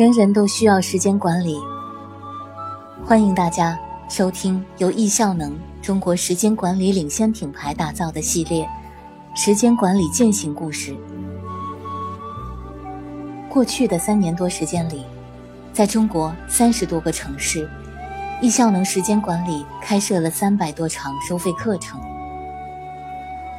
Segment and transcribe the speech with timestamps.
[0.00, 1.60] 人人都需要时间管理。
[3.04, 3.78] 欢迎大家
[4.08, 8.66] 收听由易效能中国时间管理领先品牌打造的系列
[9.38, 10.92] 《时间管理践行故事》。
[13.50, 15.04] 过去的三年多时间里，
[15.70, 17.68] 在中国三十多个城市，
[18.40, 22.00] 易效能时间管理开设了三百多场收费课程，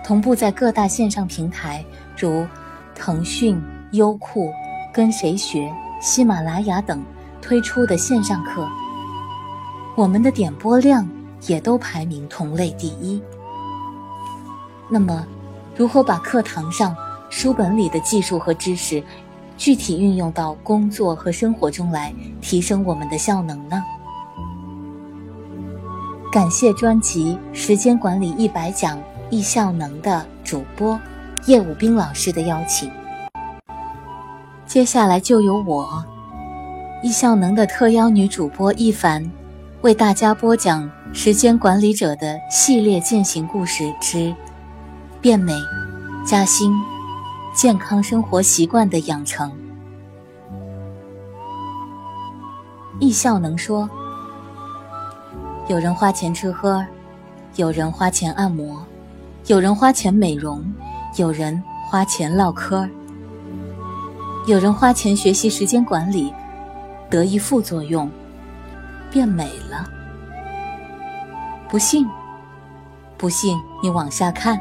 [0.04, 1.86] 同步在各大线上平台
[2.18, 2.48] 如
[2.96, 4.52] 腾讯、优酷、
[4.92, 5.72] 跟谁学。
[6.02, 7.06] 喜马拉雅等
[7.44, 8.68] 推出的线上课，
[9.96, 11.08] 我们的点播量
[11.46, 13.22] 也都排名同类第一。
[14.90, 15.24] 那么，
[15.78, 16.96] 如何把课堂上
[17.30, 19.04] 书本里的技术和知识，
[19.58, 22.12] 具体运用到工作和生活中来，
[22.42, 23.84] 提升我们的效能呢？
[26.32, 31.00] 感谢专辑《时间管理一百讲易效能》的主播
[31.46, 32.92] 叶武兵老师的邀请。
[34.72, 36.02] 接下来就由我，
[37.04, 39.30] 易效能的特邀女主播一凡，
[39.82, 44.34] 为大家播讲《时间管理者的系列践行故事之
[45.20, 45.52] 变美、
[46.26, 46.74] 加薪、
[47.54, 49.52] 健康生活习惯的养成》。
[53.02, 53.90] 易效能说：
[55.68, 56.82] 有人花钱吃喝，
[57.58, 58.82] 有人花钱按摩，
[59.48, 60.64] 有人花钱美容，
[61.18, 62.88] 有人花钱唠嗑。
[64.48, 66.34] 有人花钱学习时间管理，
[67.12, 68.10] 得一副作用，
[69.12, 69.88] 变美了。
[71.70, 72.08] 不信？
[73.18, 74.60] 不信你往下看。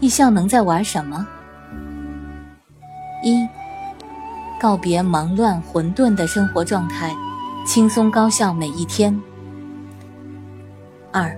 [0.00, 1.26] 易效能在玩什么？
[3.24, 3.48] 一，
[4.60, 7.16] 告别忙乱混沌的生活状态，
[7.66, 9.18] 轻松高效每一天。
[11.10, 11.34] 二，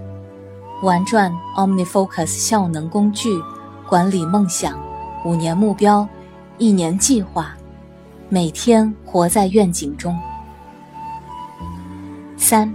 [0.82, 3.40] 玩转 OmniFocus 效能工具，
[3.88, 4.89] 管理梦想。
[5.22, 6.08] 五年目标，
[6.56, 7.54] 一年计划，
[8.30, 10.18] 每天活在愿景中。
[12.38, 12.72] 三，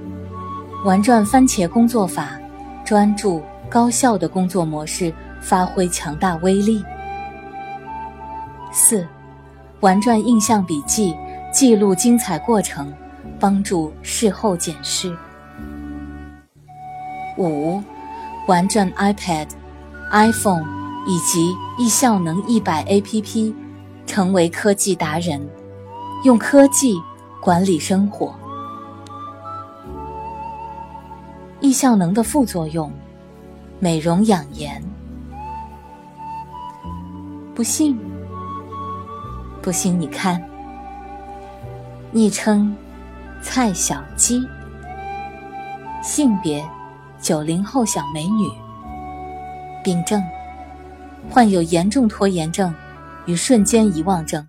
[0.83, 2.39] 玩转番茄工作法，
[2.85, 5.11] 专注高效的工作模式，
[5.41, 6.85] 发挥强大威力。
[8.71, 9.07] 四，
[9.79, 11.15] 玩转印象笔记，
[11.51, 12.93] 记录精彩过程，
[13.39, 15.17] 帮助事后检视。
[17.39, 17.81] 五，
[18.47, 19.47] 玩转 iPad、
[20.11, 20.84] iPhone。
[21.07, 23.53] 以及易效能一百 APP，
[24.07, 25.41] 成为科技达人，
[26.23, 26.99] 用科技
[27.39, 28.33] 管理生活。
[31.59, 32.91] 易效能的副作用：
[33.79, 34.83] 美容养颜。
[37.53, 37.97] 不信？
[39.61, 40.41] 不信你看。
[42.11, 42.75] 昵称：
[43.41, 44.45] 蔡小鸡。
[46.03, 46.63] 性别：
[47.19, 48.49] 九零后小美女。
[49.83, 50.21] 病症。
[51.29, 52.73] 患有严重拖延症
[53.25, 54.47] 与瞬间遗忘症，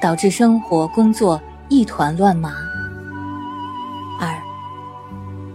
[0.00, 2.54] 导致生活工作一团乱麻。
[4.18, 4.36] 二，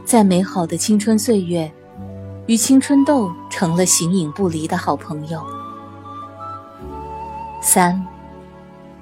[0.05, 1.69] 在美好的青春岁月，
[2.47, 5.43] 与青春痘成了形影不离的好朋友。
[7.61, 8.01] 三，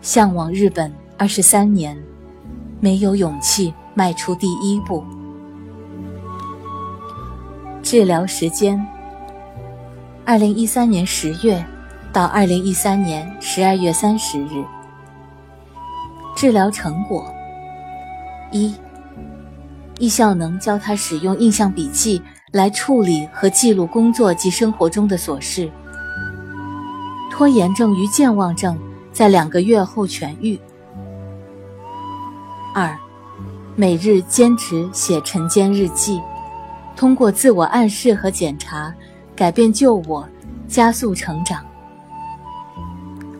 [0.01, 1.95] 向往日本二十三年，
[2.79, 5.03] 没有勇气迈出第一步。
[7.83, 8.83] 治疗时间。
[10.29, 11.65] 二零一三年十月
[12.13, 14.63] 到二零一三年十二月三十日，
[16.35, 17.33] 治疗成果：
[18.51, 18.75] 一，
[19.97, 25.67] 易效能教他使用印象笔记来处理和记录工作及生活中的琐事，
[27.31, 28.77] 拖延症与健忘症
[29.11, 30.59] 在两个月后痊愈。
[32.75, 32.95] 二，
[33.75, 36.21] 每日坚持写晨间日记，
[36.95, 38.93] 通过自我暗示和检查。
[39.39, 40.27] 改变旧我，
[40.67, 41.65] 加速成长。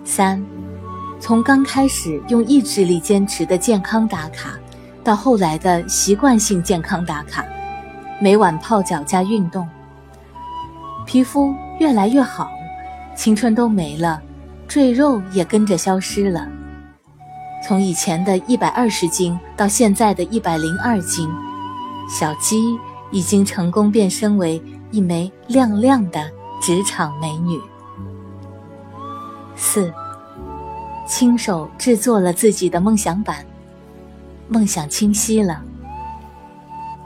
[0.05, 0.41] 三，
[1.19, 4.57] 从刚开始用意志力坚持的健康打卡，
[5.03, 7.43] 到后来的习惯性健康打卡，
[8.21, 9.67] 每晚泡脚加运动，
[11.05, 12.49] 皮肤越来越好，
[13.13, 14.21] 青春都没了，
[14.69, 16.47] 赘肉也跟着消失了。
[17.61, 21.29] 从以前的一百二十斤到现在的一百零二斤，
[22.09, 22.79] 小鸡
[23.11, 24.63] 已经成功变身为。
[24.91, 26.31] 一枚亮亮的
[26.61, 27.59] 职场美女。
[29.55, 29.93] 四，
[31.05, 33.45] 亲手制作了自己的梦想版，
[34.47, 35.61] 梦想清晰了。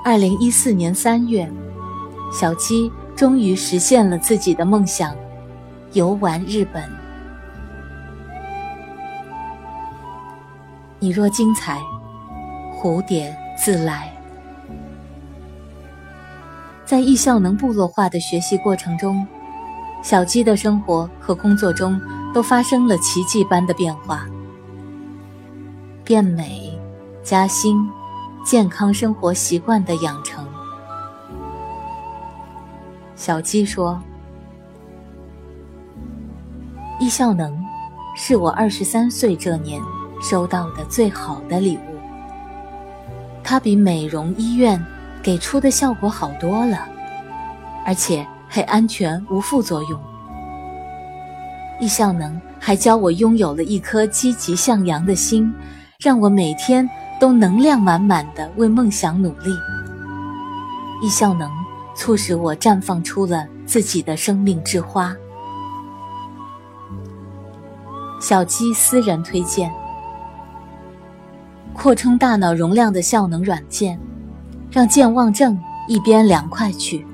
[0.06, 1.52] 二零一四年三月，
[2.32, 5.16] 小鸡终于实现了自己的梦想，
[5.94, 6.84] 游玩日本。
[11.00, 11.82] 你若精彩，
[12.72, 14.13] 蝴蝶自来。
[16.94, 19.26] 在易效能部落化的学习过程中，
[20.04, 22.00] 小鸡的生活和工作中
[22.36, 24.28] 都发生了奇迹般的变化。
[26.04, 26.80] 变美、
[27.24, 27.84] 加薪、
[28.46, 30.48] 健康生活习惯的养成。
[33.16, 34.00] 小鸡说
[37.02, 37.60] ：“易效能
[38.16, 39.82] 是我二十三岁这年
[40.22, 41.98] 收到的最好的礼物。
[43.44, 44.80] 它比美容医院
[45.24, 46.88] 给出的效果好多了，
[47.86, 50.00] 而且还安全无副作用。
[51.80, 55.52] 易效能还教我拥有了一颗积极向阳的心，
[56.00, 56.88] 让我每天
[57.20, 59.50] 都能量满满的为梦想努力。
[61.02, 61.50] 易效能。”
[61.96, 65.16] 促使我绽放出了自己的生命之花。
[68.20, 69.72] 小鸡私人推荐：
[71.72, 74.00] 扩充大脑容量的效能软件，
[74.74, 77.06] 让健忘症一边凉快去。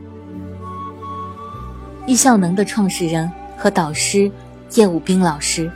[2.05, 4.31] 易效能的创始人和导师
[4.75, 5.69] 叶武斌老师，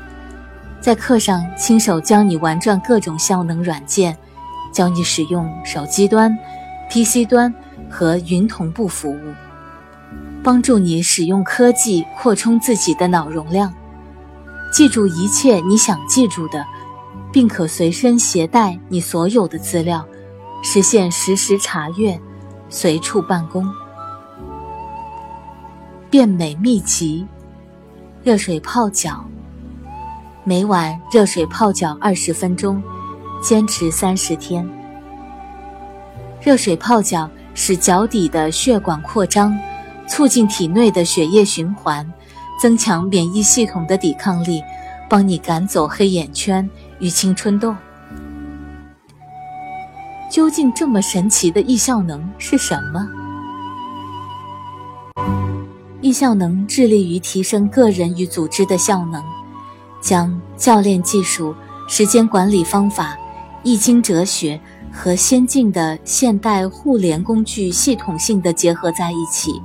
[0.80, 4.18] 在课上亲手教你玩转各种效能软件，
[4.72, 6.36] 教你使用手机端、
[6.90, 7.54] PC 端。
[7.90, 9.34] 和云同步服务，
[10.42, 13.72] 帮助你使用科技扩充自己的脑容量，
[14.72, 16.66] 记住一切你想记住的，
[17.32, 20.04] 并可随身携带你所有的资料，
[20.64, 22.20] 实现实时查阅、
[22.70, 23.72] 随处办公。
[26.10, 27.28] 变美秘籍：
[28.24, 29.24] 热水泡脚，
[30.44, 32.82] 每晚热水泡脚二十分钟，
[33.42, 34.68] 坚持三十天。
[36.42, 37.30] 热水泡脚。
[37.56, 39.56] 使脚底的血管扩张，
[40.08, 42.12] 促进体内的血液循环，
[42.60, 44.60] 增强免疫系统的抵抗力，
[45.08, 46.68] 帮你赶走黑眼圈
[46.98, 47.76] 与青春痘。
[50.34, 53.08] 究竟这么神奇的易效能是什么？
[56.02, 59.24] 易效能致力于提升个人与组织的效能，
[60.02, 61.54] 将教练技术、
[61.88, 63.16] 时间管理方法、
[63.62, 64.60] 易经哲学。
[64.96, 69.60] 和先进的现代互联工具系统性的结合在一起，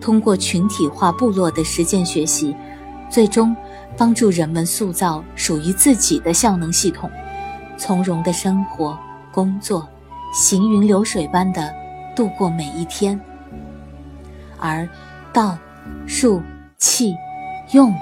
[0.00, 2.54] 通过群体化部落的实践学习，
[3.10, 3.56] 最终
[3.96, 7.10] 帮助人们塑造属于自己的效能系统，
[7.76, 8.96] 从容的生活、
[9.32, 9.88] 工作，
[10.32, 11.74] 行云流水般的
[12.14, 13.18] 度过每一天。
[14.58, 14.88] 而
[15.32, 15.58] 道、
[16.06, 16.40] 术、
[16.76, 17.16] 气、
[17.72, 17.92] 用，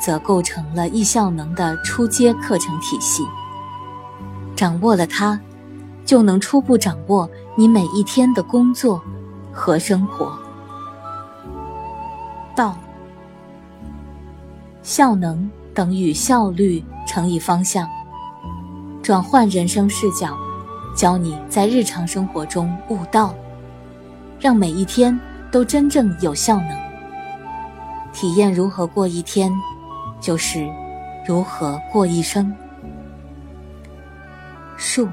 [0.00, 3.22] 则构成了易效能的初阶课程体系。
[4.56, 5.40] 掌握了它。
[6.06, 7.26] 就能初步掌握
[7.56, 9.00] 你每一天的工作
[9.50, 10.38] 和生活。
[12.54, 12.76] 道，
[14.82, 17.88] 效能等于效率乘以方向。
[19.02, 20.36] 转换人生视角，
[20.94, 23.34] 教你在日常生活中悟道，
[24.38, 25.18] 让每一天
[25.50, 26.70] 都真正有效能。
[28.12, 29.52] 体验如何过一天，
[30.20, 30.68] 就是
[31.26, 32.54] 如何过一生。
[34.76, 35.08] 术。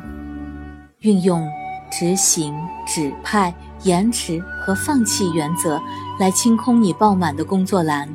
[0.99, 1.43] 运用
[1.89, 2.53] 执行、
[2.85, 3.51] 指派、
[3.81, 5.81] 延迟和放弃原则
[6.19, 8.07] 来清空你爆满的工作栏，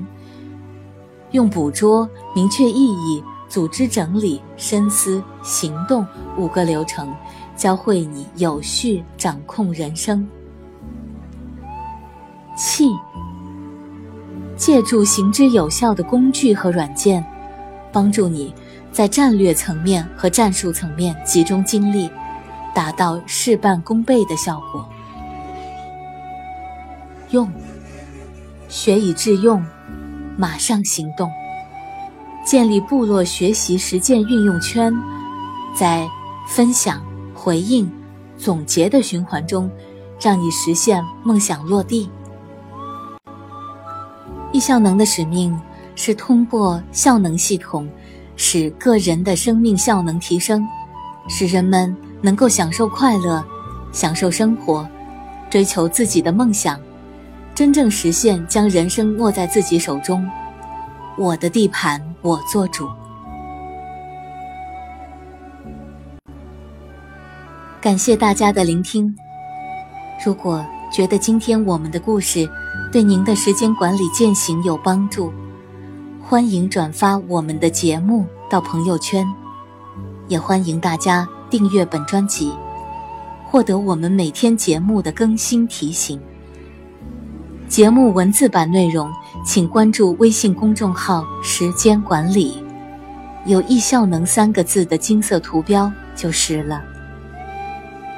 [1.32, 6.06] 用捕捉、明确意义、组织整理、深思、行动
[6.38, 7.12] 五个流程，
[7.56, 10.29] 教会你有序掌控人生。
[12.56, 12.89] 气，
[14.56, 17.25] 借助行之有效的工具和软件，
[17.91, 18.55] 帮助你
[18.93, 22.10] 在战略层面和战术层面集中精力。
[22.75, 24.86] 达到事半功倍的效果。
[27.31, 27.51] 用，
[28.69, 29.65] 学以致用，
[30.36, 31.31] 马上行动。
[32.44, 34.93] 建立部落学习实践运用圈，
[35.75, 36.06] 在
[36.46, 37.03] 分享、
[37.46, 37.88] 回应、
[38.36, 39.70] 总结的循环中，
[40.20, 42.10] 让你实现梦想落地。
[44.50, 45.56] 易效能的使命
[45.94, 47.88] 是通过效能系统，
[48.34, 50.67] 使个人的生命效能提升，
[51.29, 51.96] 使人们。
[52.20, 53.44] 能够享受快乐，
[53.93, 54.84] 享受生活，
[55.48, 56.81] 追求自己的梦想，
[57.55, 60.29] 真正实现将人生握在自己手中。
[61.17, 62.88] 我的地盘，我做主。
[67.86, 69.14] 感谢大家的聆听。
[70.24, 72.50] 如果觉得今天我们的故事
[72.90, 75.32] 对您的时间管理践行有帮助，
[76.20, 79.24] 欢迎转发我们的节目到朋友圈，
[80.26, 81.28] 也欢迎大家。
[81.48, 82.52] 订阅本专辑，
[83.44, 86.20] 获得我们每天节目的更新提醒。
[87.69, 89.08] 节目文字版内容，
[89.44, 92.60] 请关注微信公众号“时间管理”，
[93.46, 96.82] 有“易效能”三个字的金色图标就是了。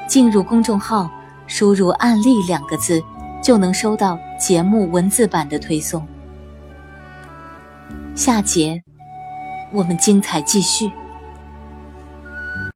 [0.08, 1.08] 进入公众号，
[1.46, 3.00] 输入“案例”两个字，
[3.42, 6.04] 就能收到节目文字版的推送。
[8.14, 8.82] 下节
[9.70, 10.90] 我们精彩继续。